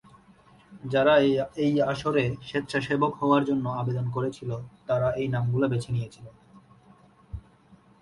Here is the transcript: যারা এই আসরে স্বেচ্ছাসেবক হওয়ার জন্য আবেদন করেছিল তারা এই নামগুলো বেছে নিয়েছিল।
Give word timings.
যারা 0.85 1.13
এই 1.65 1.73
আসরে 1.91 2.23
স্বেচ্ছাসেবক 2.47 3.11
হওয়ার 3.21 3.43
জন্য 3.45 3.65
আবেদন 3.81 4.05
করেছিল 4.15 4.49
তারা 4.87 5.07
এই 5.11 5.27
নামগুলো 5.27 5.65
বেছে 5.69 5.89
নিয়েছিল। 5.95 6.25